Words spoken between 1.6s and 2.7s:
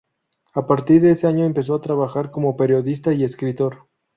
a trabajar como